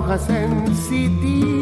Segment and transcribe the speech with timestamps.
[0.00, 1.60] Hoja sensitiva,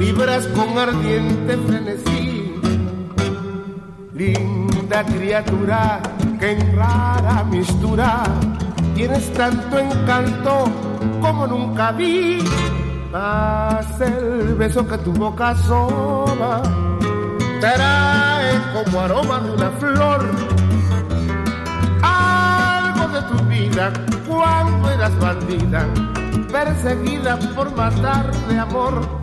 [0.00, 2.60] vibras con ardiente frenesí.
[4.12, 6.00] Linda criatura
[6.40, 8.24] que en rara mistura
[8.96, 10.64] tienes tanto encanto
[11.20, 12.42] como nunca vi.
[13.12, 16.62] Mas el beso que tu boca asoma
[17.60, 20.28] trae como aroma de una flor
[22.02, 23.92] algo de tu vida
[24.26, 25.86] cuando eras bandida,
[26.50, 29.20] perseguida por matar de amor.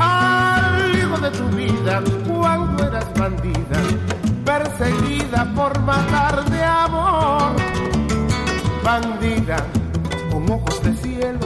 [0.00, 3.78] Algo de tu vida cuando eras bandida,
[4.44, 7.52] perseguida por matar de amor.
[8.84, 9.56] Bandida,
[10.30, 11.40] con ojos de cielo,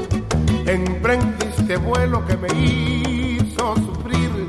[0.67, 4.47] emprendiste vuelo que me hizo sufrir.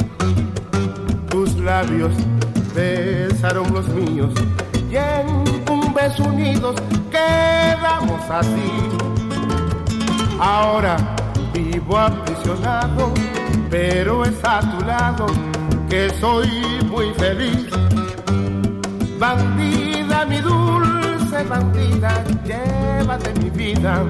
[1.30, 2.14] Tus labios
[2.75, 4.34] besaron los míos
[4.91, 5.28] y en
[5.72, 6.75] un beso unidos
[7.11, 9.12] quedamos así.
[10.45, 10.97] Ahora
[11.53, 13.13] vivo aprisionado,
[13.69, 15.25] pero es a tu lado
[15.89, 16.50] que soy
[16.91, 17.69] muy feliz.
[19.17, 24.03] Bandida, mi dulce bandida, llévate mi vida,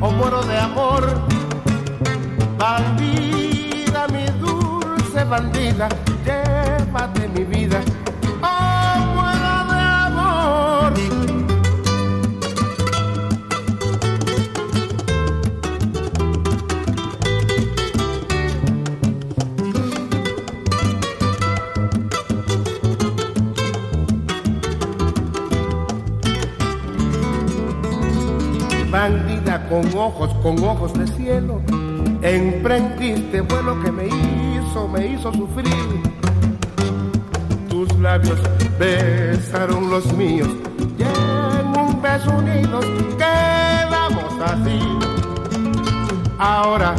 [0.00, 1.04] o muero de amor.
[2.58, 5.88] Bandida, mi dulce bandida,
[6.24, 7.80] llévate mi vida,
[29.92, 31.60] con ojos, con ojos de cielo,
[32.22, 36.02] emprendiste vuelo que me hizo, me hizo sufrir.
[37.68, 38.38] Tus labios
[38.78, 40.48] besaron los míos
[40.98, 42.84] y en un beso unidos
[43.18, 44.80] quedamos así.
[46.38, 46.94] Ahora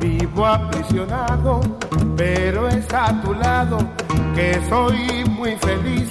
[0.00, 1.60] vivo aprisionado,
[2.16, 3.78] pero es a tu lado
[4.34, 6.10] que soy muy feliz.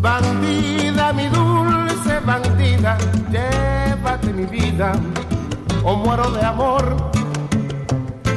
[0.00, 2.98] Bandida, mi dulce bandida,
[4.14, 4.92] llévate mi vida
[5.82, 7.10] o muero de amor.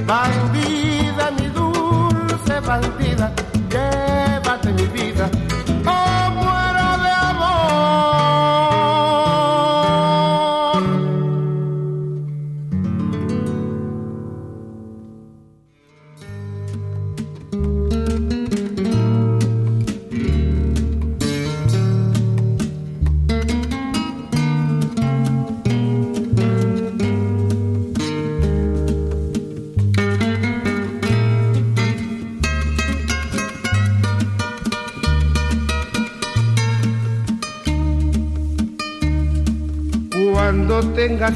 [0.05, 3.31] Bandida, mi dulce bandida,
[3.69, 5.29] llévate mi vida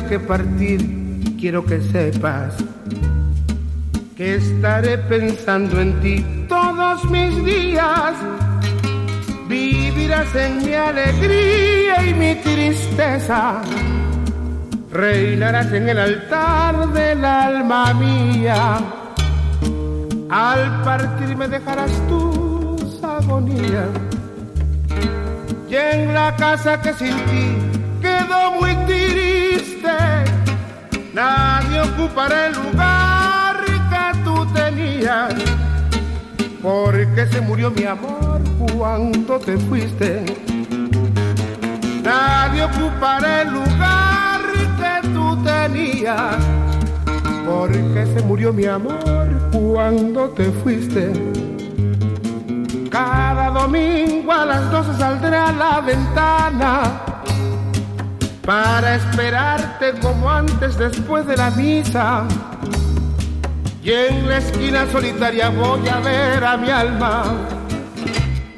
[0.04, 2.54] que partir, quiero que sepas
[4.16, 8.14] que estaré pensando en ti todos mis días.
[9.48, 13.62] Vivirás en mi alegría y mi tristeza.
[14.92, 18.78] Reinarás en el altar del alma mía.
[20.30, 23.90] Al partir me dejarás tus agonías.
[25.68, 27.58] Y en la casa que sin ti
[28.02, 28.76] quedó muy
[31.14, 35.34] Nadie ocupará el lugar que tú tenías.
[36.62, 38.40] Porque se murió mi amor
[38.78, 40.24] cuando te fuiste.
[42.04, 44.42] Nadie ocupará el lugar
[44.80, 46.38] que tú tenías.
[47.46, 51.12] Porque se murió mi amor cuando te fuiste.
[52.90, 57.11] Cada domingo a las 12 saldré a la ventana
[58.46, 62.26] para esperarte como antes después de la misa.
[63.84, 67.24] Y en la esquina solitaria voy a ver a mi alma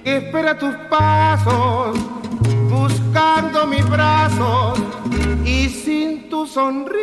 [0.04, 1.98] que espera tus pasos,
[2.70, 4.80] buscando mis brazos
[5.46, 7.02] y sin tu sonrisa.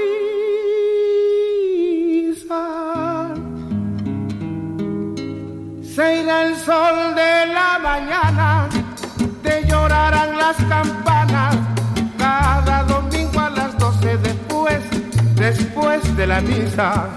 [5.83, 8.69] Se irá el sol de la mañana,
[9.43, 11.70] te llorarán las campanas
[15.53, 17.09] después de la misa.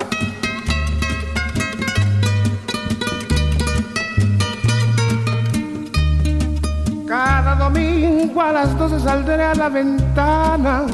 [7.08, 10.86] Cada domingo a las doce saldré a la ventana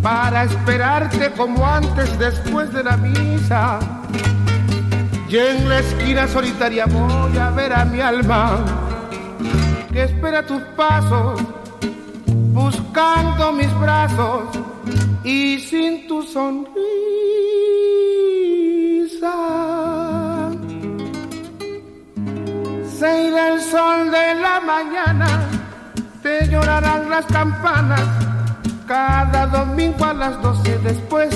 [0.00, 3.80] para esperarte como antes después de la misa.
[5.28, 8.58] Y en la esquina solitaria voy a ver a mi alma
[9.92, 11.40] que espera tus pasos
[12.52, 14.69] buscando mis brazos
[15.24, 16.70] y sin tu sonrisa.
[22.98, 25.48] Se irá el sol de la mañana,
[26.22, 28.02] te llorarán las campanas
[28.86, 31.30] cada domingo a las doce después,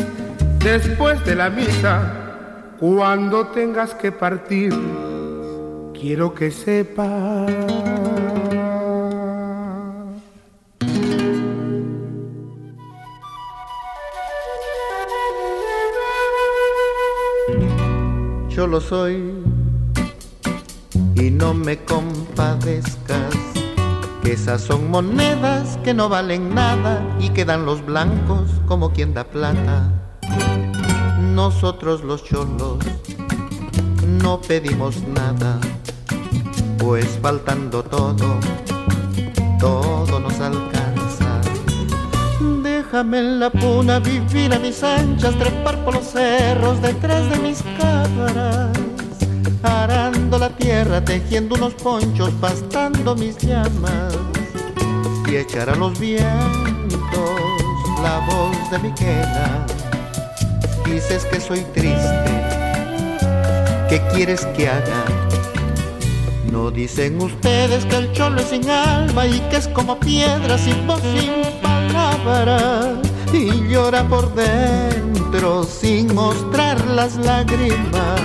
[0.59, 2.21] después de la misa.
[2.81, 4.75] Cuando tengas que partir,
[5.95, 7.53] quiero que sepas
[18.55, 19.35] yo lo soy
[21.17, 23.35] y no me compadezcas,
[24.23, 29.25] que esas son monedas que no valen nada y quedan los blancos como quien da
[29.25, 29.91] plata.
[31.21, 32.79] Nosotros los cholos
[34.23, 35.59] no pedimos nada,
[36.79, 38.39] pues faltando todo,
[39.59, 40.74] todo nos alcanza.
[42.94, 47.61] Déjame en la puna vivir a mis anchas, trepar por los cerros detrás de mis
[47.76, 48.70] cabras,
[49.64, 54.14] arando la tierra, tejiendo unos ponchos, pastando mis llamas
[55.26, 56.31] y echar a los vientos
[58.00, 59.67] la voz de mi queda.
[60.87, 62.31] Dices que soy triste,
[63.88, 65.05] ¿qué quieres que haga?
[66.52, 70.87] No dicen ustedes que el cholo es sin alma y que es como piedra sin
[70.87, 71.02] voz,
[73.35, 78.21] y llora por dentro sin mostrar las lágrimas.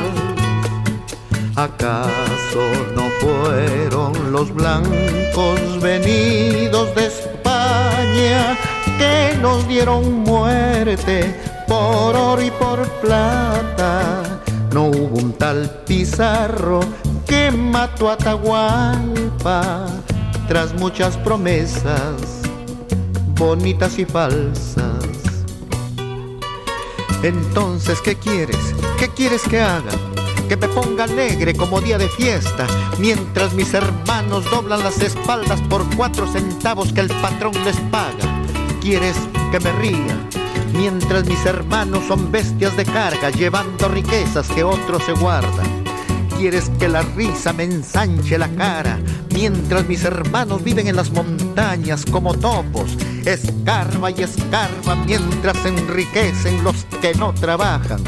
[1.56, 2.62] ¿Acaso
[2.96, 8.58] no fueron los blancos venidos de España
[8.98, 11.36] que nos dieron muerte
[11.68, 14.24] por oro y por plata?
[14.72, 16.80] No hubo un tal Pizarro
[17.28, 19.88] que mató a Atahualpa
[20.48, 22.39] tras muchas promesas
[23.40, 25.06] bonitas y falsas.
[27.24, 28.76] Entonces, ¿qué quieres?
[29.00, 29.92] ¿Qué quieres que haga?
[30.50, 32.68] Que me ponga alegre como día de fiesta,
[33.00, 38.44] mientras mis hermanos doblan las espaldas por cuatro centavos que el patrón les paga.
[38.82, 39.16] ¿Quieres
[39.52, 40.20] que me ría?
[40.74, 45.84] Mientras mis hermanos son bestias de carga, llevando riquezas que otros se guardan.
[46.38, 49.00] ¿Quieres que la risa me ensanche la cara,
[49.34, 56.86] mientras mis hermanos viven en las montañas como topos, escarba y escarba mientras enriquecen los
[57.02, 58.02] que no trabajan.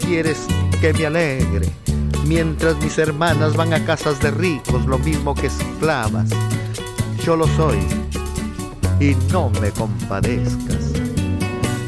[0.00, 0.46] Quieres
[0.80, 1.68] que me alegre,
[2.26, 6.30] mientras mis hermanas van a casas de ricos, lo mismo que esclavas.
[7.24, 7.78] Yo lo soy
[9.00, 10.92] y no me compadezcas.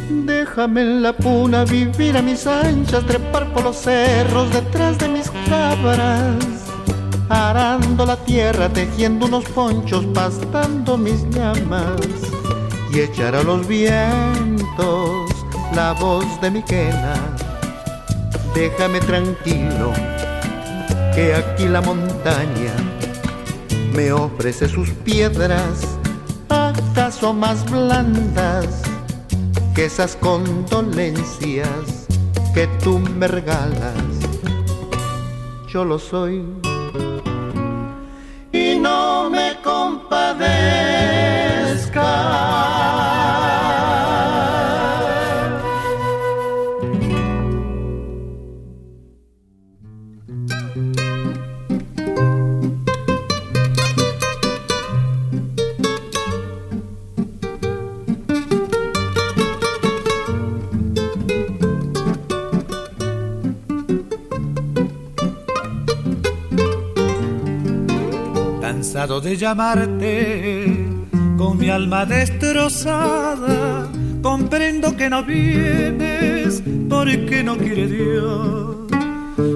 [0.09, 5.31] Déjame en la puna vivir a mis anchas, trepar por los cerros detrás de mis
[5.49, 6.61] cabras
[7.31, 12.30] arando la tierra, tejiendo unos ponchos, pastando mis llamas
[12.93, 15.31] y echar a los vientos
[15.75, 17.15] la voz de mi quena.
[18.55, 19.93] Déjame tranquilo,
[21.15, 22.75] que aquí la montaña
[23.95, 25.87] me ofrece sus piedras,
[26.49, 28.83] acaso más blandas
[29.75, 32.07] que esas condolencias
[32.55, 33.95] que tú me regalas.
[35.69, 36.45] Yo lo soy
[38.53, 40.41] y no me compadezca.
[68.92, 70.85] De llamarte
[71.38, 73.88] con mi alma destrozada.
[74.20, 78.76] Comprendo que no vienes porque no quiere Dios.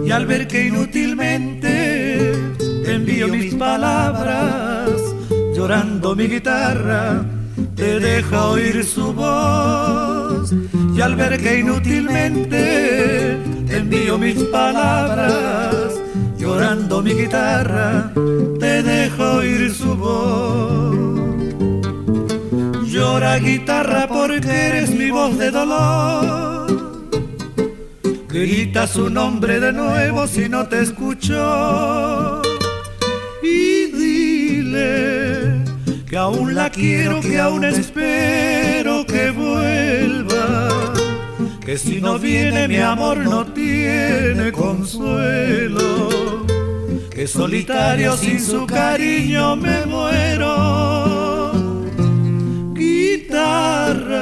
[0.06, 2.32] Y al ver que inútilmente
[2.86, 4.88] envío mis palabras,
[5.52, 7.24] llorando mi guitarra,
[7.74, 10.54] te deja oír su voz.
[10.96, 13.32] Y al ver que inútilmente
[13.68, 16.00] envío mis palabras,
[16.38, 18.12] llorando mi guitarra,
[18.60, 19.13] te dejo
[19.73, 20.94] su voz.
[22.87, 27.02] Llora guitarra porque eres mi voz de dolor.
[28.28, 32.42] Grita su nombre de nuevo si no te escucho.
[33.42, 35.64] Y dile
[36.08, 40.68] que aún la quiero, que aún espero que vuelva.
[41.64, 46.44] Que si no viene mi amor no tiene consuelo
[47.14, 51.52] que solitario sin su cariño me muero.
[52.75, 54.21] Guitarra,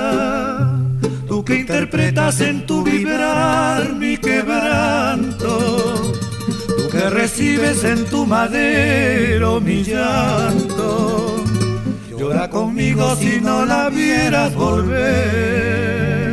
[1.27, 6.13] tú que interpretas en tu vibrar mi quebranto,
[6.69, 11.43] tú que recibes en tu madero mi llanto,
[12.19, 16.32] llora conmigo si no la vieras volver.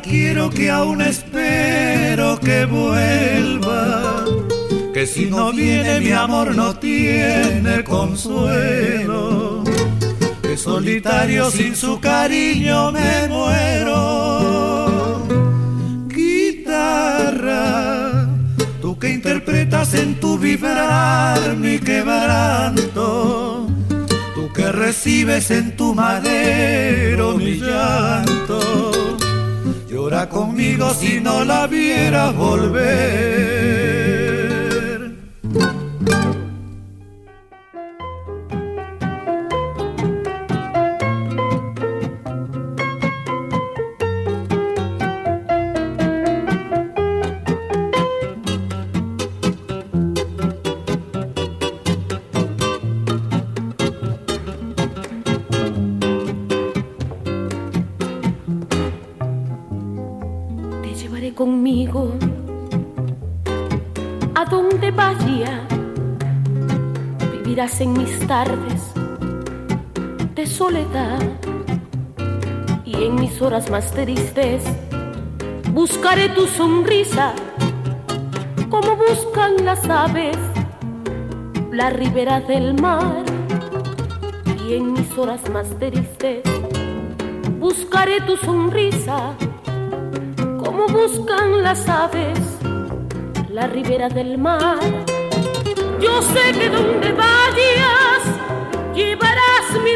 [0.00, 4.24] Quiero que aún espero que vuelva.
[4.92, 9.64] Que si no viene mi amor no tiene consuelo.
[10.42, 15.26] Que solitario sin su cariño me muero.
[16.08, 17.48] Guitarra,
[18.80, 23.68] tú que interpretas en tu vibrar mi quebranto.
[24.34, 28.93] Tú que recibes en tu madero mi llanto
[30.22, 34.03] Conmigo si no la vieras volver.
[70.34, 71.20] De soledad
[72.84, 74.64] y en mis horas más tristes
[75.70, 77.32] buscaré tu sonrisa
[78.68, 80.36] como buscan las aves
[81.70, 83.22] la ribera del mar.
[84.66, 86.42] Y en mis horas más tristes
[87.60, 89.36] buscaré tu sonrisa
[90.58, 92.40] como buscan las aves
[93.48, 94.80] la ribera del mar.
[96.00, 98.03] Yo sé que donde llevarás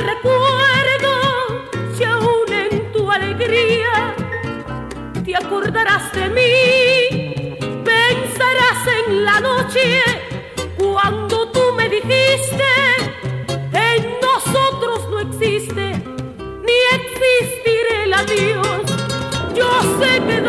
[0.00, 4.14] recuerdo, si aún en tu alegría
[5.24, 10.02] te acordarás de mí, pensarás en la noche
[10.76, 12.64] cuando tú me dijiste,
[13.72, 16.02] en nosotros no existe
[16.66, 18.82] ni existirá el adiós.
[19.54, 19.68] Yo
[20.00, 20.40] sé que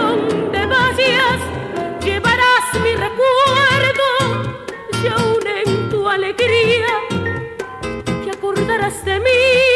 [9.09, 9.68] de mí,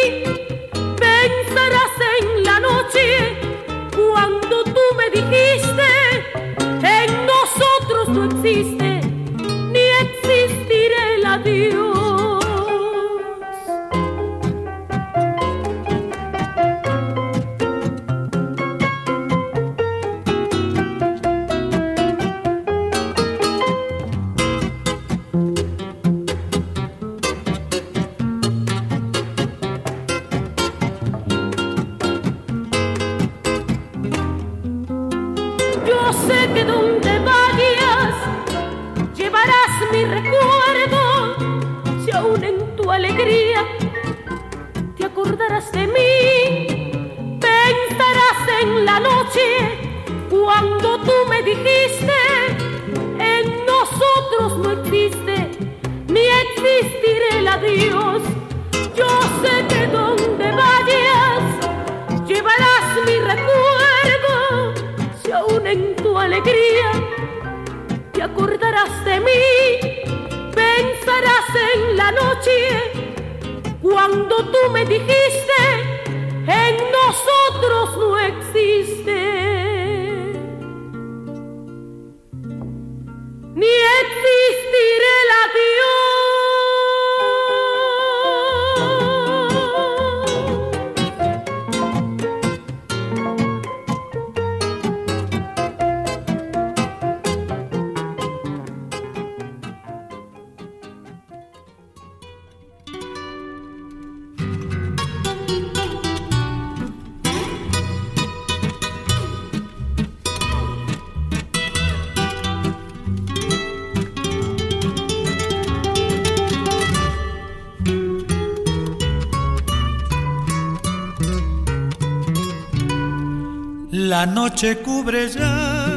[124.14, 125.88] La noche cubre ya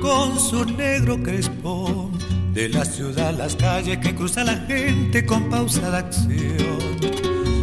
[0.00, 2.12] con su negro crespón
[2.54, 6.78] De la ciudad las calles que cruza la gente con pausada acción.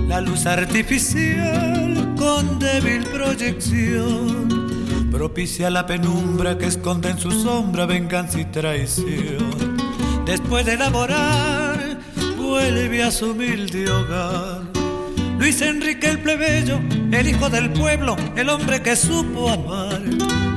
[0.06, 8.42] La luz artificial con débil proyección propicia la penumbra que esconde en su sombra venganza
[8.42, 9.78] y traición.
[10.26, 12.00] Después de elaborar,
[12.38, 14.64] vuelve a su humilde hogar.
[15.40, 20.02] Luis Enrique el plebeyo, el hijo del pueblo, el hombre que supo amar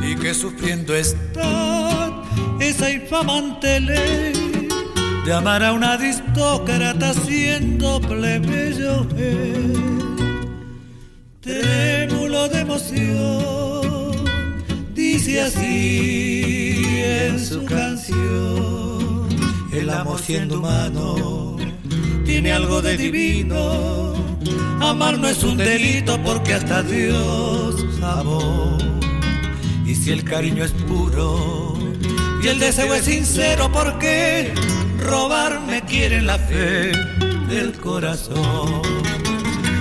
[0.02, 2.23] y que sufriendo está
[2.61, 4.69] esa infamante ley
[5.25, 9.07] de amar a una aristócrata siendo plebeyo
[11.40, 14.12] Trémulo de emoción,
[14.95, 19.26] dice así en su canción.
[19.73, 21.57] El amor siendo humano
[22.26, 24.30] tiene algo de divino.
[24.80, 28.78] Amar no es un delito porque hasta Dios amó.
[29.85, 31.76] Y si el cariño es puro,
[32.42, 34.52] y el deseo es sincero porque
[34.99, 36.92] robarme quieren la fe
[37.49, 38.82] del corazón.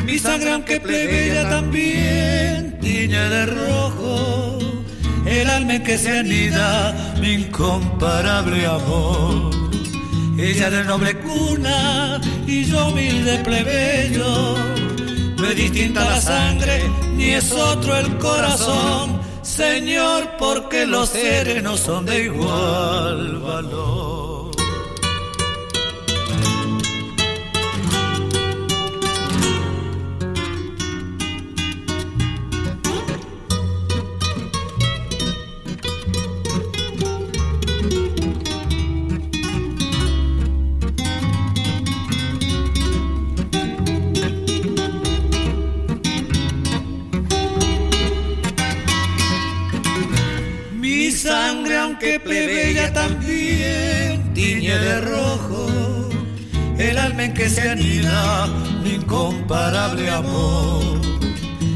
[0.06, 4.60] Mi sangre aunque plebeya también tiñe de rojo
[5.26, 9.52] el alma en que se anida mi incomparable amor.
[10.38, 12.20] Ella de noble cuna
[12.50, 14.56] y yo humilde plebeyo.
[15.38, 16.82] No es distinta la sangre
[17.16, 19.20] ni es otro el corazón
[19.60, 24.09] Señor, porque los seres no son de igual valor.
[52.30, 55.68] Plebeya también tiñe de rojo
[56.78, 58.48] el alma en que se anida
[58.84, 60.84] mi incomparable amor.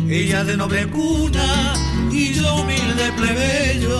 [0.07, 1.73] Ella de noble cuna
[2.11, 3.99] y yo humilde plebeyo.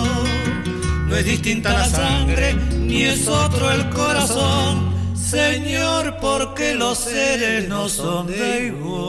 [1.08, 4.94] No es distinta la sangre ni es otro el corazón.
[5.16, 9.03] Señor, porque los seres no son de igual.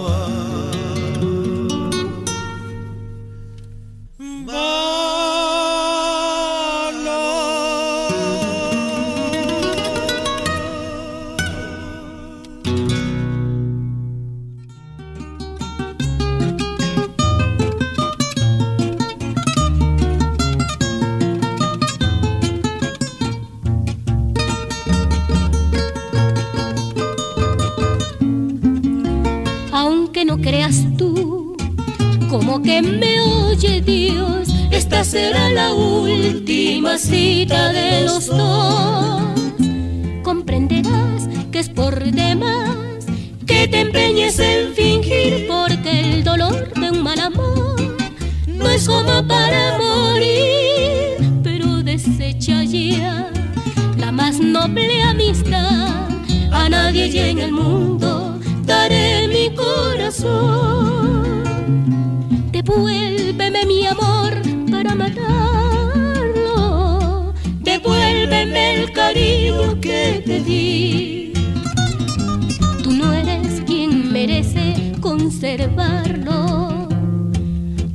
[74.26, 76.88] Merece conservarlo.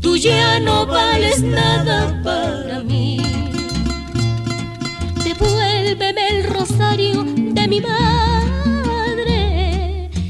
[0.01, 3.19] Tú ya no vales nada para mí.
[5.25, 9.41] Devuélveme el rosario de mi madre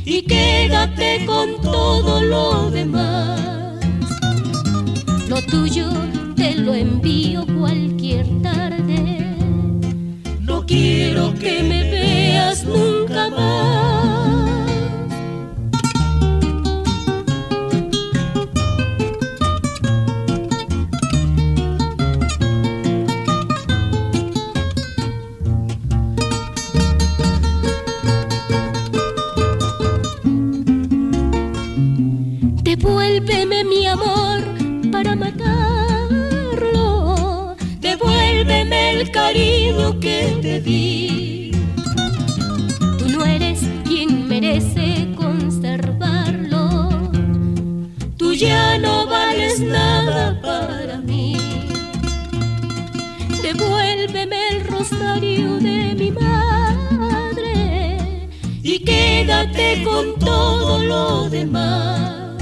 [0.06, 3.78] y quédate con todo lo demás.
[5.28, 5.86] Lo tuyo
[6.34, 9.36] te lo envío cualquier tarde.
[10.40, 13.89] No quiero que me veas nunca más.
[40.00, 41.52] Que te di.
[42.98, 46.88] Tú no eres quien merece conservarlo.
[48.16, 51.36] Tú ya no vales nada para mí.
[53.42, 57.98] Devuélveme el rosario de mi madre
[58.62, 62.34] y quédate con todo lo demás.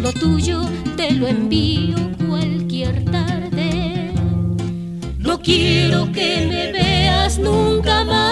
[0.00, 0.62] Lo tuyo
[0.96, 2.03] te lo envío
[5.44, 8.23] quiero que me veas nunca más.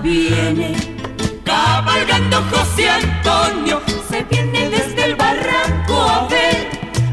[0.00, 0.74] viene
[1.44, 6.68] cabalgando José Antonio, se viene desde el barranco a ver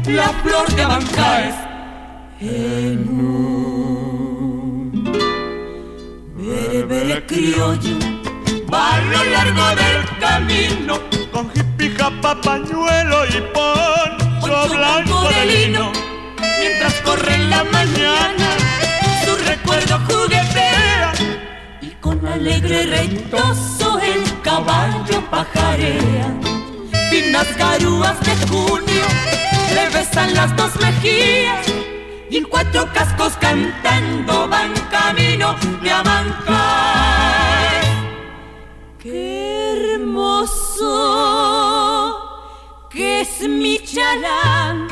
[0.06, 1.54] la flor de Abancáez
[2.40, 4.24] en un
[6.36, 7.98] bere, bere criollo,
[8.72, 10.98] va a lo largo del camino
[11.32, 15.92] con jipica, papañuelo y poncho blanco de lino,
[16.60, 18.56] mientras corre en la mañana
[19.24, 20.73] su recuerdo juguete
[22.04, 26.28] con alegre retozo el caballo pajarea.
[27.08, 29.06] Finas garúas de junio
[29.74, 29.88] le
[30.34, 31.66] las dos mejillas
[32.30, 36.54] y en cuatro cascos cantando van camino de Abancay.
[38.98, 40.90] ¡Qué hermoso
[42.90, 44.88] que es mi chalán!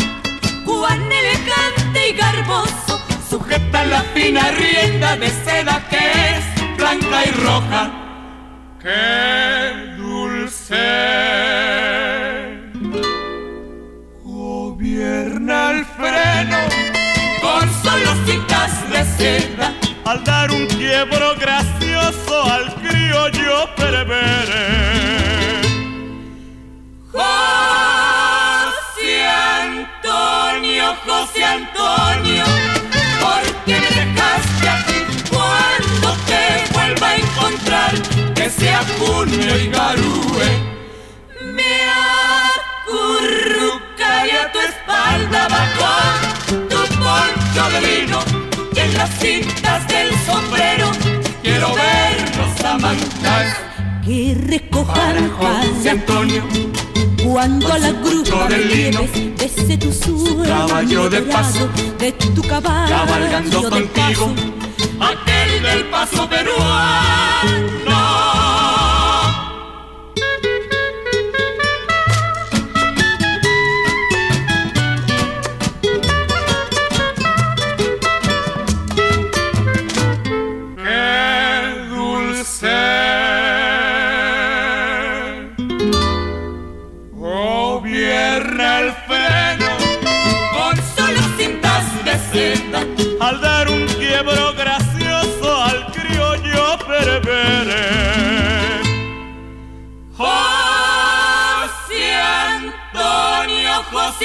[0.65, 2.99] Cuán elegante y garboso
[3.29, 6.52] sujeta la fina rienda de seda que es
[6.83, 7.83] blanca y roja.
[8.83, 10.89] ¡Qué dulce!
[14.25, 16.59] Gobierna el freno
[17.41, 19.69] con solositas de seda.
[20.05, 25.61] Al dar un quiebro gracioso al criollo perveré.
[27.13, 29.15] José
[29.63, 32.45] Antonio, José Antonio,
[33.21, 33.82] ¿por qué?
[37.33, 37.93] encontrar
[38.35, 40.51] que sea Junio y Garúe.
[41.55, 41.75] Me
[42.87, 45.87] acurrucaré a tu espalda bajo
[46.69, 48.19] tu poncho de vino
[48.75, 50.91] y en las cintas del sombrero
[51.43, 53.57] quiero verlos amantes
[54.05, 56.43] que recojan José Antonio
[57.25, 61.69] cuando la cruz de nieves bese tu suelo caballo de paso
[61.99, 64.62] de tu caballo cabalgando contigo paso,
[65.01, 68.22] aquel del paso peruano.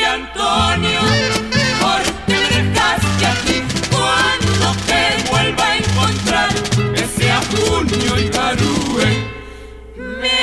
[0.07, 1.01] Antonio,
[1.81, 6.49] porque me dejaste aquí cuando te vuelva a encontrar,
[6.93, 9.09] que sea junio y carúe.
[10.21, 10.37] Me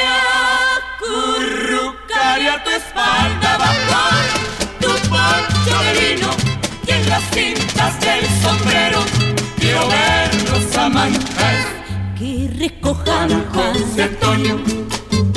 [0.97, 4.05] acurrucaré a tu espalda bajo
[4.81, 6.31] tu poncho de vino
[6.87, 9.01] y en las cintas del sombrero
[9.59, 11.57] quiero verlos a manjar.
[12.19, 14.61] Que recojan José Antonio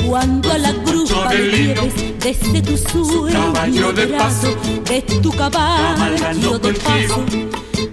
[0.07, 6.73] cuando a la grupa de lleves desde tu sueño de paso, de tu caballo de
[6.73, 7.25] paso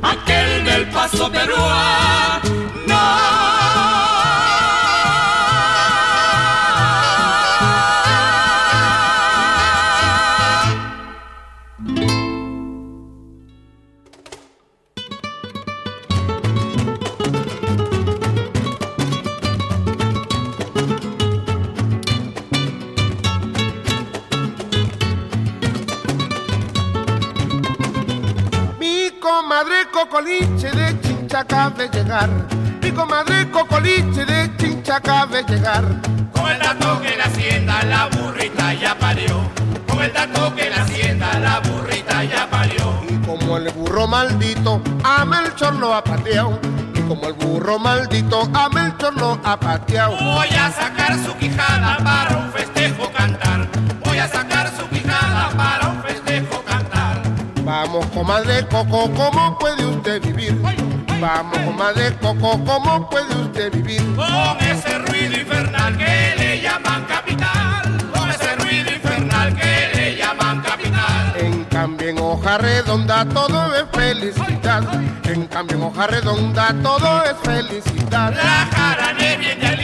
[0.03, 3.44] aquel del paso peruano.
[30.15, 32.31] Cocoliche de Chincha acaba de llegar.
[32.81, 35.83] Mi comadre Cocoliche de Chincha acaba de llegar.
[36.31, 39.51] Con el dato que la hacienda la burrita ya parió.
[39.89, 42.95] Con el dato que la hacienda la burrita ya parió.
[43.09, 46.61] Y como el burro maldito a Melchor lo ha pateado.
[46.95, 50.17] Y como el burro maldito a Melchor lo ha pateado.
[50.17, 53.44] Voy a sacar su quijada para un festejo cantar.
[57.65, 60.61] Vamos, comadre Coco, ¿cómo puede usted vivir?
[61.19, 64.03] Vamos, comadre Coco, ¿cómo puede usted vivir?
[64.15, 68.11] Con ese ruido infernal que le llaman capital.
[68.15, 71.33] Con ese ruido infernal que le llaman capital.
[71.37, 74.83] En cambio en hoja redonda todo es felicidad.
[75.25, 78.35] En cambio en hoja redonda todo es felicidad.
[78.35, 79.77] La jarané viene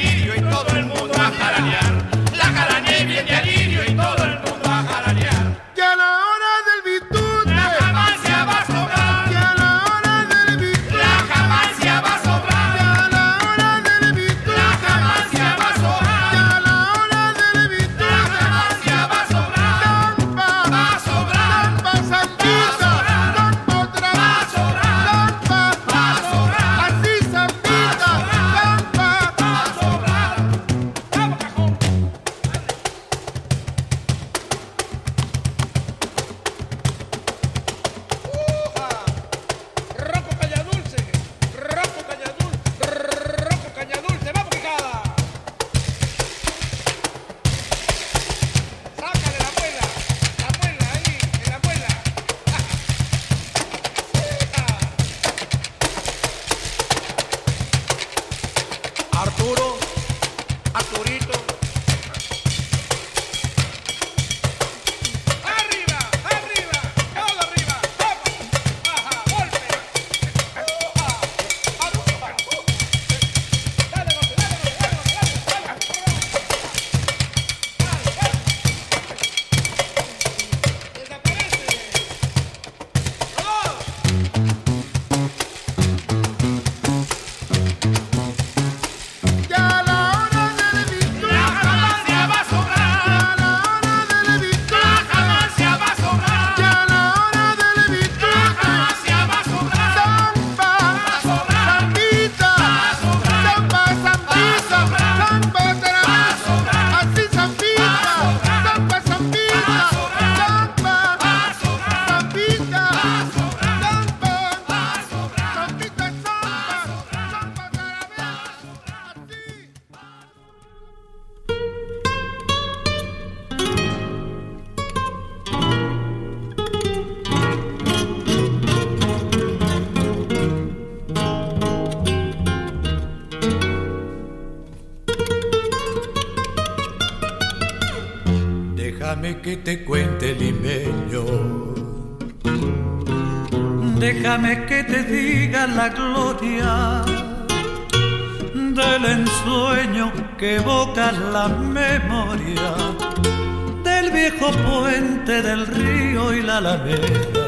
[156.61, 157.47] alameda.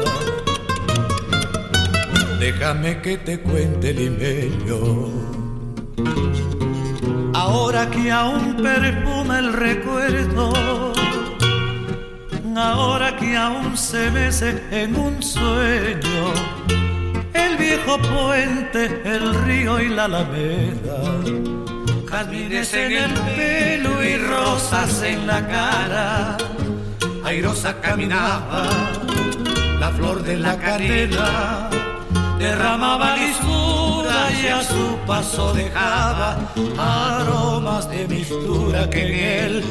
[2.39, 4.79] Déjame que te cuente limeño.
[7.33, 10.45] Ahora que aún perfuma el recuerdo,
[12.55, 16.23] ahora que aún se mece en un sueño,
[17.33, 20.99] el viejo puente, el río y la alameda,
[22.09, 26.37] jazmines en el pelo y rosas en la cara.
[27.23, 28.67] Airosa caminaba,
[29.79, 31.69] la flor de la canela
[32.37, 36.37] derramaba lisura y a su paso dejaba
[36.77, 39.13] aromas de mistura que en
[39.45, 39.63] el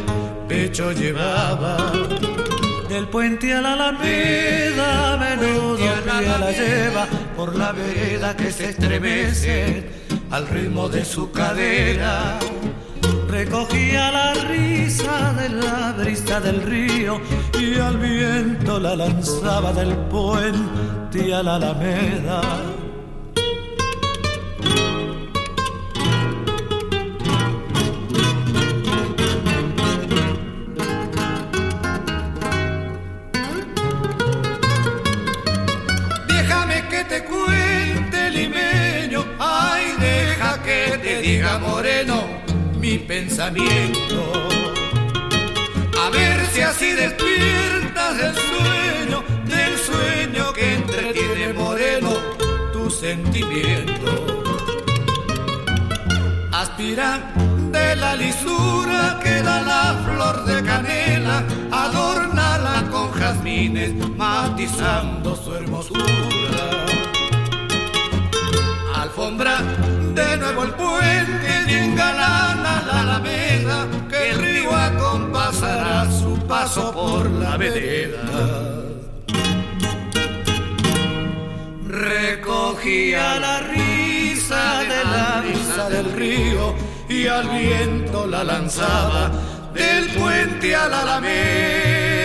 [0.48, 1.76] pecho llevaba.
[2.88, 8.70] Del puente a la alameda, a menudo pie la lleva por la vereda que se
[8.70, 9.84] estremece
[10.30, 12.38] al ritmo de su cadera.
[13.32, 17.18] Recogía la risa de la brisa del río
[17.58, 22.42] y al viento la lanzaba del puente a la alameda.
[36.28, 42.21] Déjame que te cuente limeño, ay, deja que te diga moreno
[42.92, 44.20] mi pensamiento.
[46.04, 52.10] A ver si así despiertas del sueño, del sueño que entretiene moreno
[52.72, 54.10] tu sentimiento.
[56.52, 57.32] Aspira
[57.70, 66.91] de la lisura que da la flor de canela, adornala con jazmines, matizando su hermosura
[69.02, 69.58] alfombra
[70.14, 77.28] de nuevo el puente y engalana la alameda que el río acompasará su paso por
[77.30, 78.22] la vereda.
[81.88, 86.74] Recogía la risa de la brisa del río
[87.08, 89.32] y al viento la lanzaba
[89.74, 92.22] del puente a la alameda.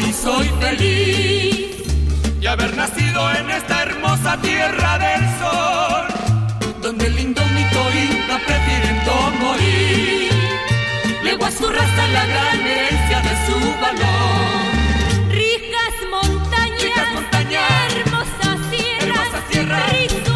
[0.00, 1.76] Peruano y soy feliz
[2.40, 9.30] y haber nacido en esta hermosa tierra del sol, donde el indómito inca prefieren no
[9.46, 10.30] morir.
[11.22, 15.28] Legó a su raza la gran herencia de su valor.
[15.28, 20.29] Ricas montañas, Ricas montañas, hermosas sierras, hermosas sierras,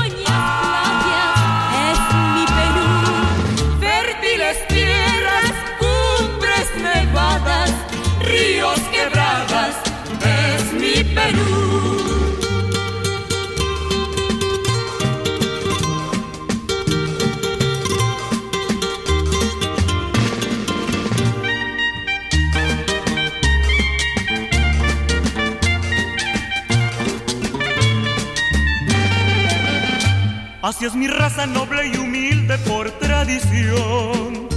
[30.65, 34.49] Así es mi raza noble y humilde por tradición.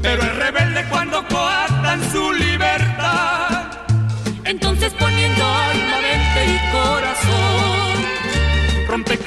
[0.00, 3.70] Pero es rebelde cuando coartan su libertad.
[4.44, 5.44] Entonces poniendo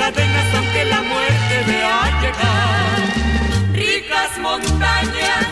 [0.04, 3.00] cadenas aunque la muerte vea llegar.
[3.74, 5.46] Ricas montañas,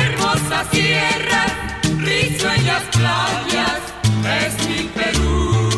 [0.00, 1.52] hermosas sierras,
[1.98, 3.80] risueñas playas,
[4.42, 5.70] es mi Perú.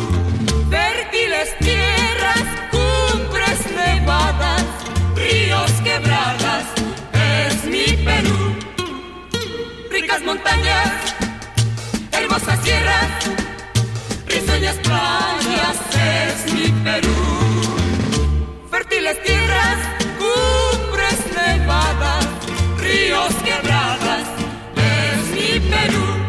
[0.69, 2.45] Fértiles tierras,
[2.75, 4.65] cumbres nevadas,
[5.15, 6.65] ríos quebradas,
[7.13, 8.41] es mi Perú.
[9.89, 10.91] Ricas montañas,
[12.11, 13.09] hermosas sierras,
[14.27, 15.77] risueñas playas,
[16.17, 17.50] es mi Perú.
[19.01, 19.79] Fértiles tierras,
[20.19, 22.27] cumbres nevadas,
[22.77, 24.27] ríos quebradas,
[24.75, 26.20] es mi Perú,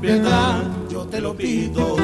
[0.00, 1.96] piedad, yo te lo pido.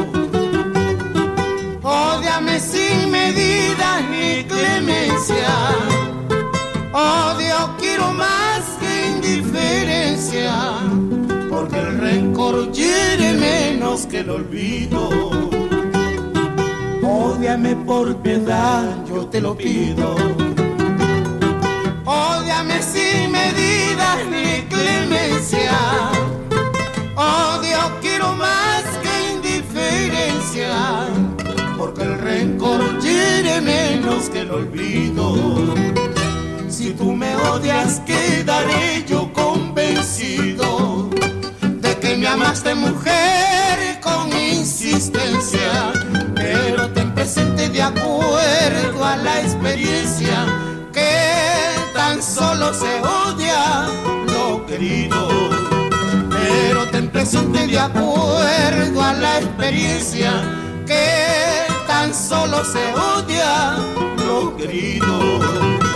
[1.82, 5.54] Ódiame sin medida ni clemencia.
[6.92, 10.52] Odio quiero más que indiferencia,
[11.50, 15.10] porque el rencor hiere menos que el olvido.
[17.02, 20.14] Ódiame por piedad, yo te lo pido.
[22.04, 23.74] Ódiame sin medida
[27.64, 30.68] odio quiero más que indiferencia,
[31.78, 35.34] porque el rencor quiere menos que el olvido.
[36.68, 41.08] Si tú me odias, quedaré yo convencido
[41.60, 45.92] de que me amaste mujer con insistencia,
[46.34, 50.46] pero te presente de acuerdo a la experiencia
[50.92, 53.86] que tan solo se odia
[54.26, 55.53] lo querido.
[57.24, 60.30] Presente de acuerdo a la experiencia
[60.86, 63.78] que tan solo se odia
[64.26, 65.93] lo querido.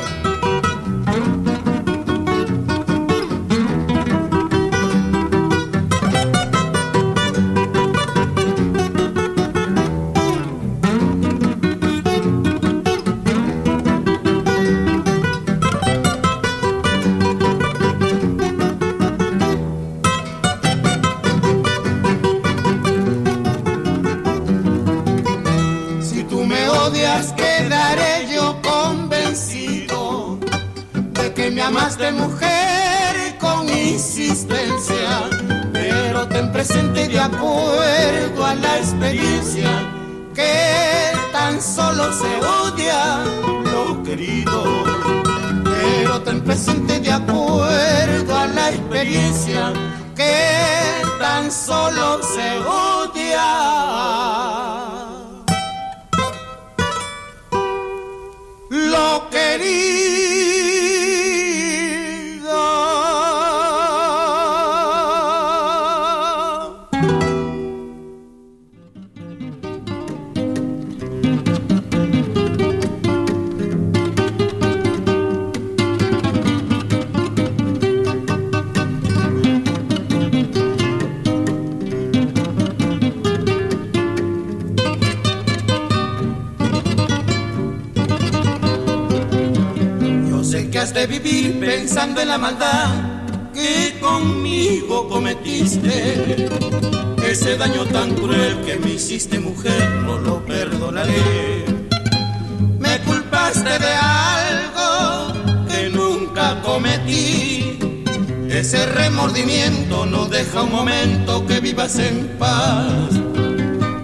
[108.58, 113.12] Ese remordimiento no deja un momento que vivas en paz.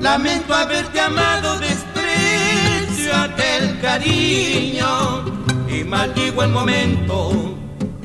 [0.00, 5.24] Lamento haberte amado, desprecio aquel cariño
[5.68, 7.56] y maldigo el momento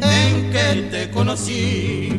[0.02, 2.10] en que te conocí.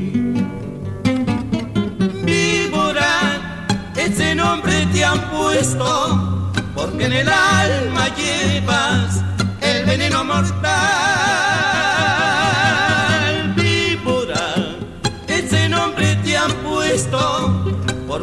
[2.22, 3.66] Víbora,
[3.97, 9.24] ese nombre te han puesto porque en el alma llevas
[9.61, 11.10] el veneno mortal.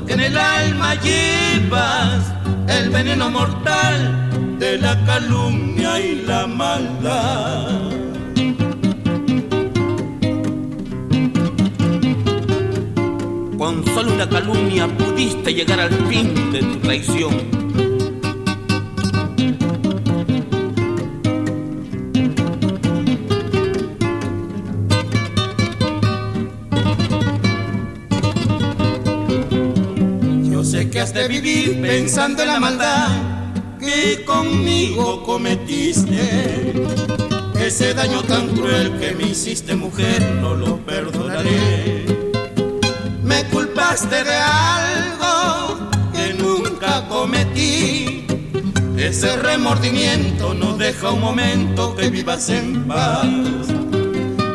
[0.08, 2.34] Porque en el alma llevas
[2.70, 7.92] el veneno mortal de la calumnia y la maldad.
[13.58, 17.67] Con solo una calumnia pudiste llegar al fin de tu traición.
[31.28, 33.10] Vivir pensando en la maldad
[33.80, 36.74] que conmigo cometiste.
[37.60, 42.06] Ese daño tan cruel que me hiciste mujer no lo perdonaré.
[43.24, 48.26] Me culpaste de algo que nunca cometí.
[48.98, 53.28] Ese remordimiento no deja un momento que vivas en paz.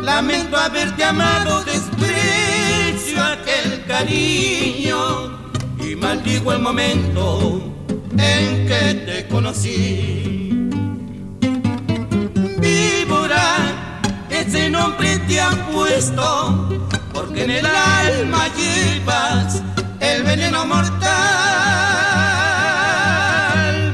[0.02, 5.21] Lamento haberte amado, desprecio aquel cariño
[6.02, 7.62] maldigo el momento
[8.18, 10.68] en que te conocí.
[12.58, 13.44] Víbora,
[14.28, 16.68] ese nombre te han puesto
[17.14, 19.62] porque en el alma llevas
[20.00, 21.06] el veneno mortal.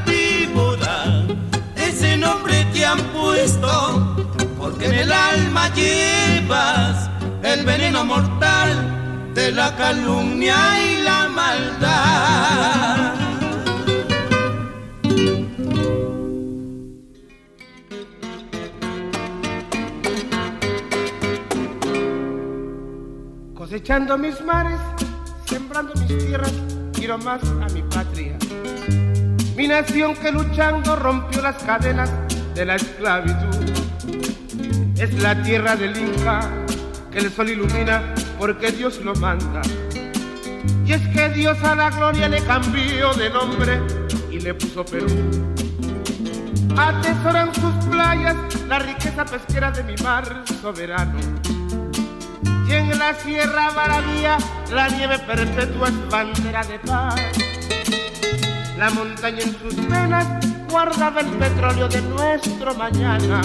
[0.07, 1.27] Víbora,
[1.75, 4.25] ese nombre te han puesto
[4.57, 7.09] porque en el alma llevas
[7.43, 11.28] el veneno mortal de la calumnia y la
[23.69, 24.79] Cosechando mis mares,
[25.45, 26.51] sembrando mis tierras,
[26.93, 28.37] quiero más a mi patria.
[29.55, 32.11] Mi nación que luchando rompió las cadenas
[32.55, 33.55] de la esclavitud.
[34.97, 36.49] Es la tierra del Inca
[37.11, 39.61] que el sol ilumina porque Dios lo manda.
[40.85, 43.81] Y es que Dios a la gloria le cambió de nombre
[44.31, 45.07] y le puso Perú.
[46.77, 48.35] atesoran sus playas
[48.67, 51.19] la riqueza pesquera de mi mar soberano.
[52.67, 54.37] Y en la sierra Baradía
[54.71, 57.19] la nieve perpetua es bandera de paz.
[58.77, 60.25] La montaña en sus venas
[60.69, 63.41] guardaba el petróleo de nuestro mañana.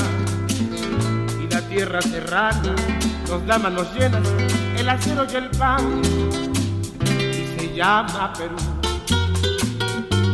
[1.43, 2.75] Y la tierra serrana
[3.29, 4.29] nos da manos llenas
[4.77, 6.03] el acero y el pan.
[7.75, 8.57] Llama Perú.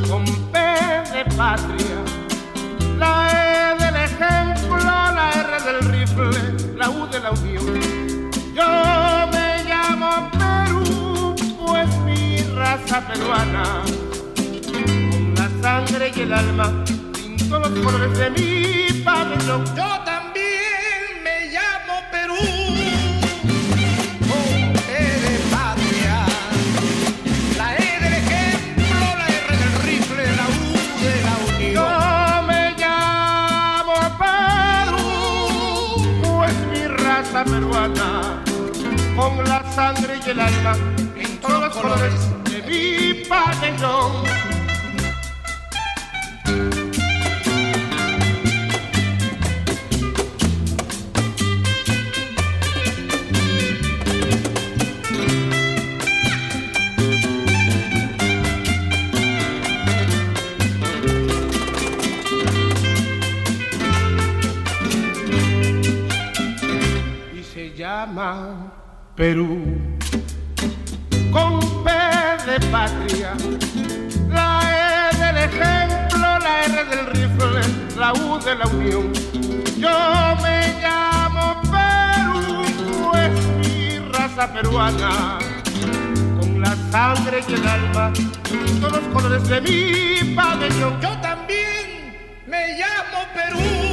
[0.06, 2.04] Con P de patria,
[2.98, 7.80] la E del ejemplo, la R del rifle, la U de la unión.
[8.54, 11.34] Yo me llamo Perú,
[11.64, 13.84] pues mi raza peruana,
[14.66, 16.84] con la sangre y el alma,
[17.14, 19.64] pinto los colores de mi pabellón.
[37.40, 38.42] Raza peruana,
[39.16, 40.76] con la sangre y el alma,
[41.14, 42.14] pinto los colores
[42.44, 44.24] de mi pabellón.
[69.16, 69.64] Perú.
[71.32, 71.90] Con P
[72.46, 73.32] de patria,
[74.28, 77.60] la E del ejemplo, la R del rifle,
[77.96, 79.12] la U de la unión.
[79.78, 82.64] Yo me llamo Perú,
[83.10, 85.38] pues mi raza peruana,
[86.38, 88.12] con la sangre y el alma,
[88.82, 91.00] todos los colores de mi pabellón.
[91.00, 93.89] Yo también me llamo Perú.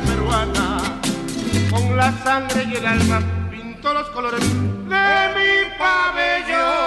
[0.00, 0.78] Peruana,
[1.70, 3.20] con la sangre y el alma,
[3.50, 6.85] pinto los colores de mi pabellón.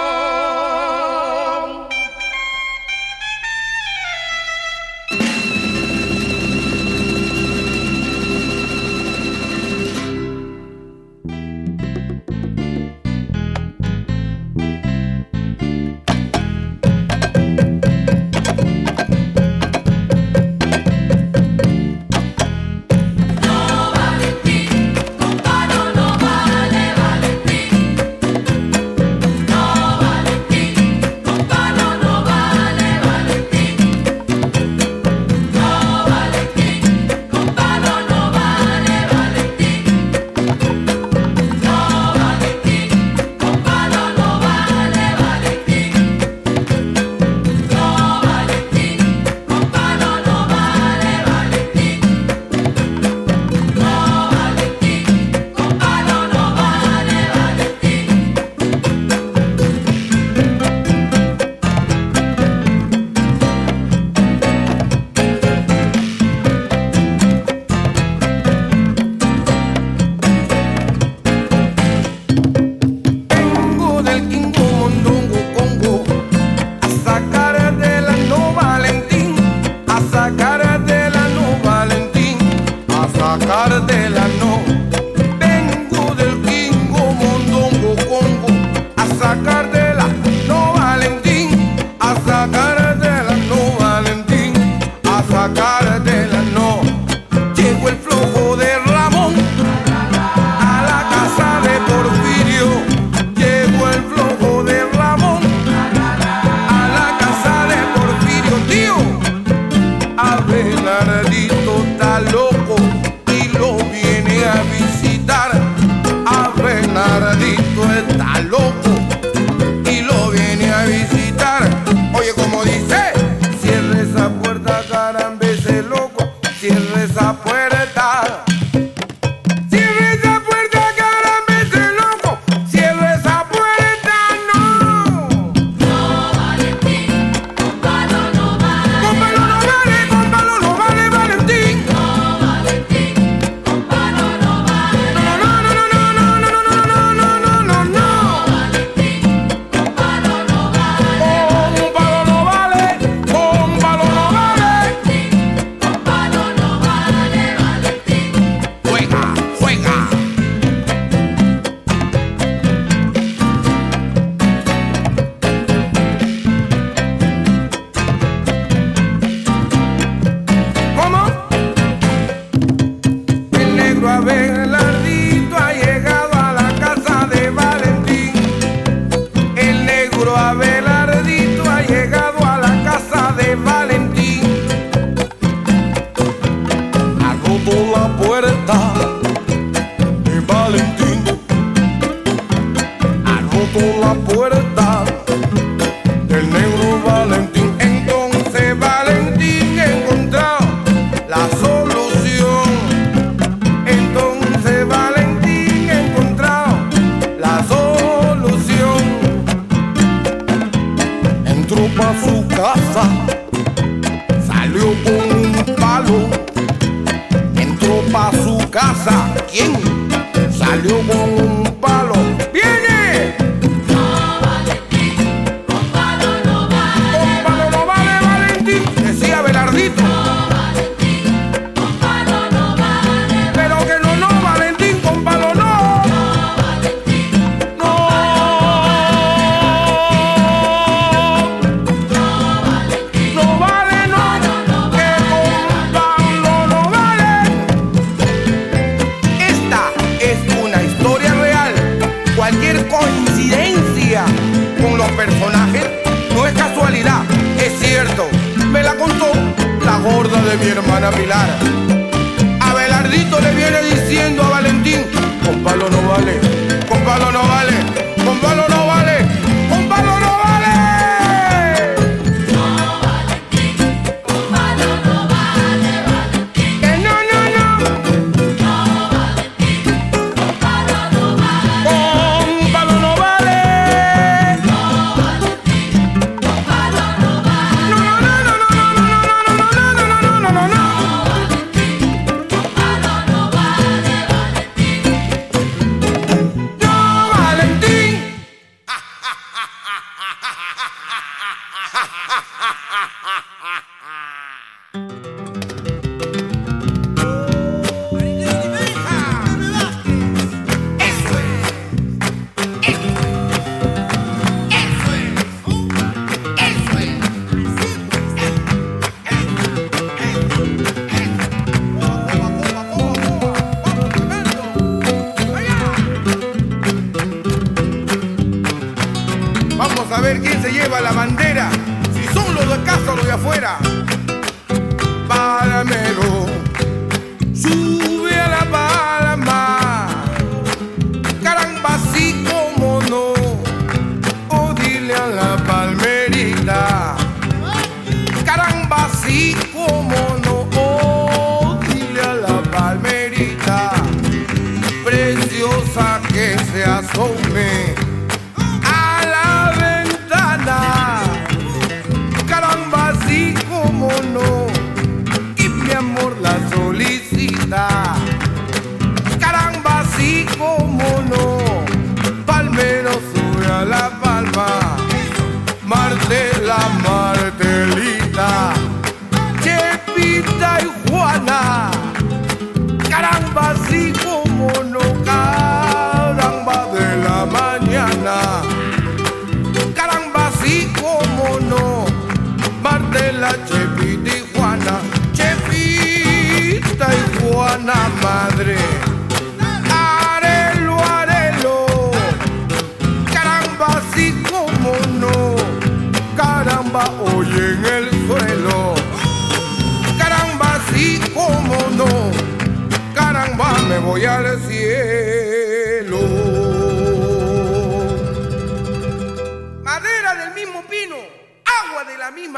[376.60, 377.19] la.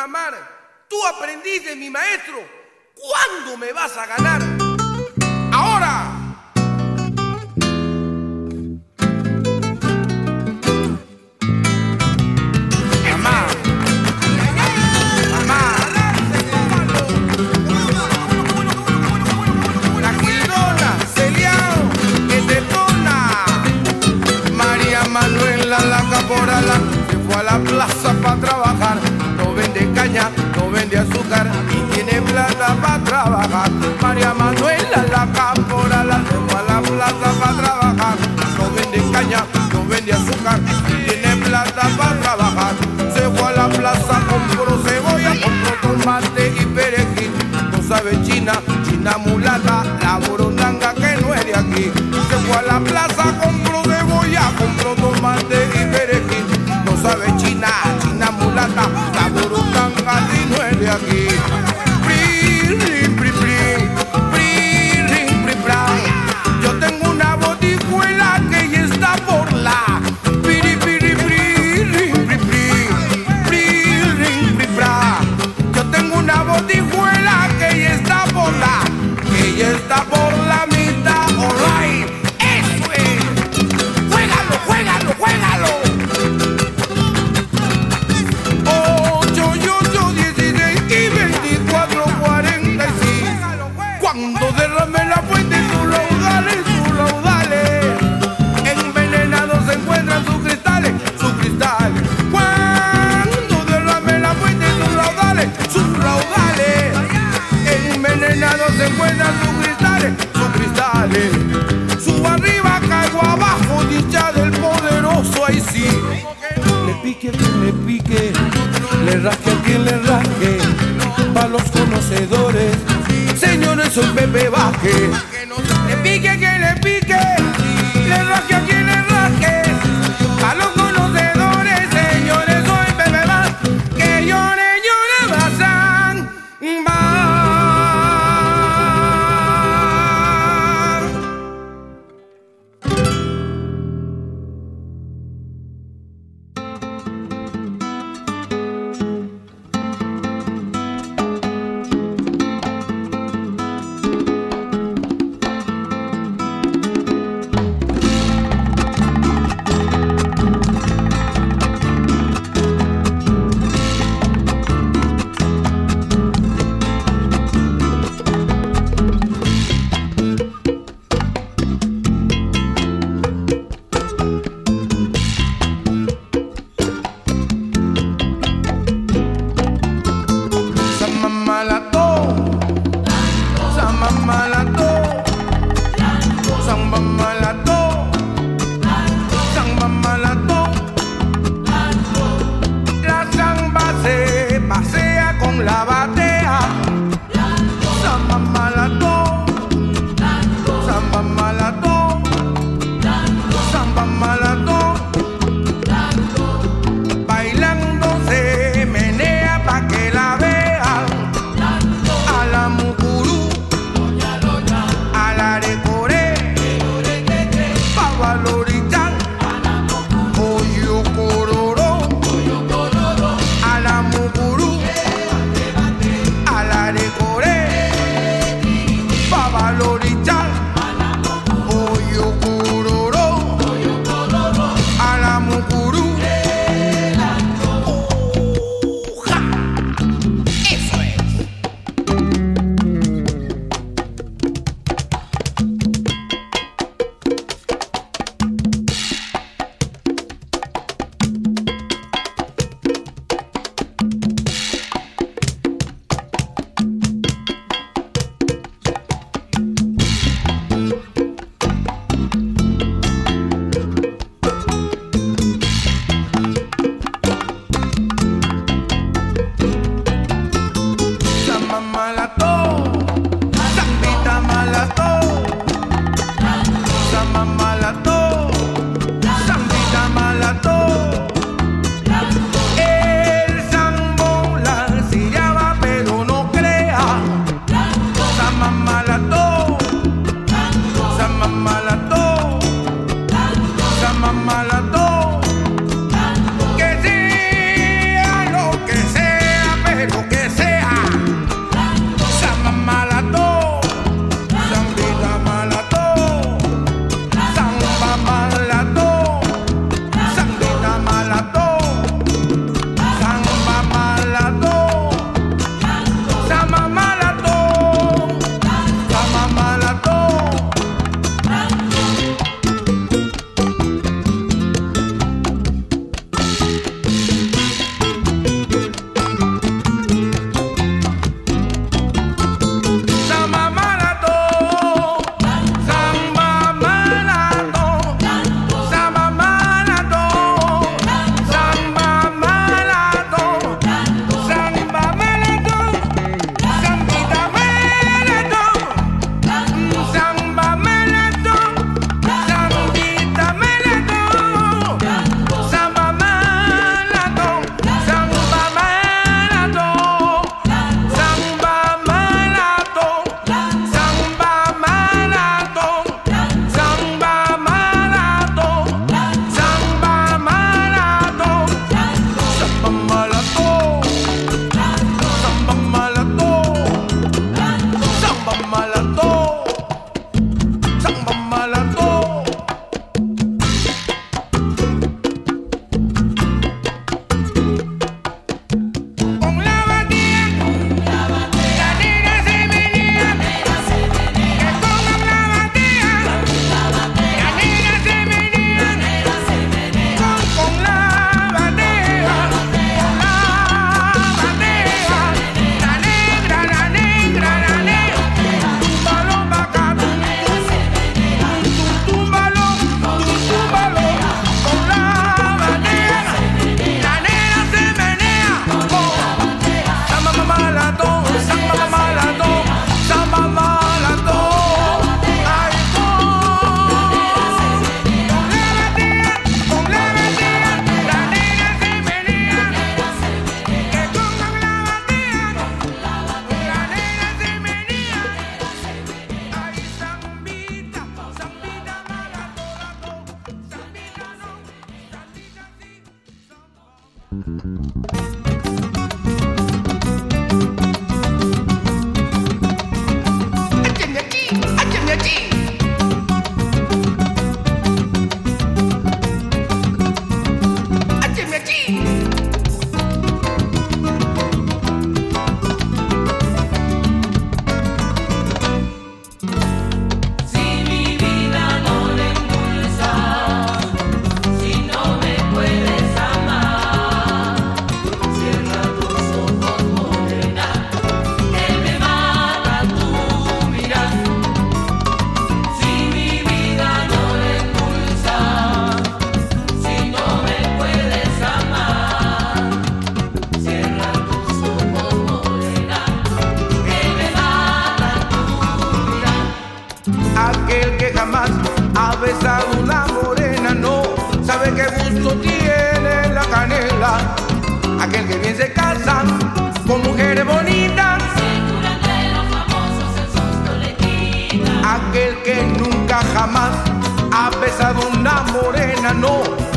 [0.03, 0.35] mamar,
[0.89, 2.43] tú aprendiste mi maestro,
[2.93, 4.43] ¿cuándo me vas a ganar?
[5.53, 6.19] Ahora.
[25.13, 26.75] Manuela la caporala
[27.11, 29.12] se fue a la plaza para trabajar
[30.03, 33.71] caña, no vende azúcar y tiene plata para trabajar.
[34.01, 38.17] María Manuela, la cámpora, la tengo a la plaza para trabajar.
[38.59, 42.75] No vende caña, no vende azúcar y tiene plata para trabajar.
[43.15, 47.31] Se fue a la plaza, compró cebolla, compró tomate y perejil.
[47.71, 51.93] No sabe China, China mulata, la burundanga que no es de aquí.
[52.29, 53.72] Se fue a la plaza, compró
[60.95, 61.72] aquí.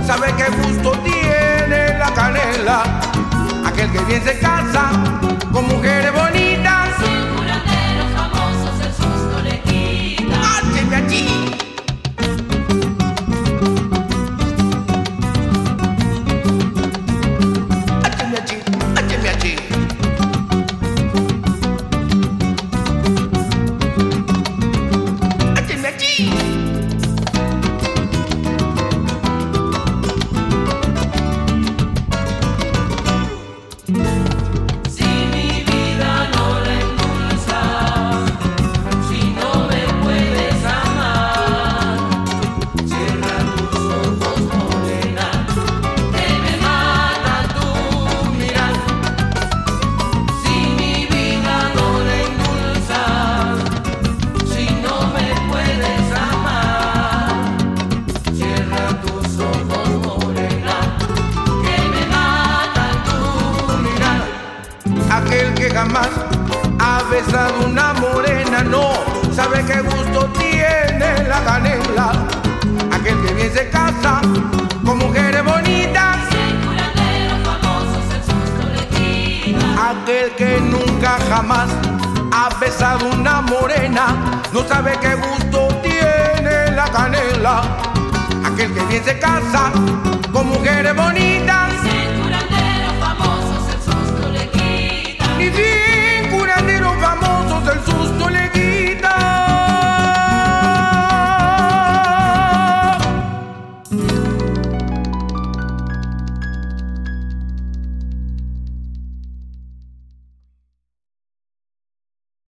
[0.06, 2.84] sabe qué gusto tiene la canela.
[3.66, 4.92] Aquel que bien se casa
[5.52, 6.25] con mujeres bonitas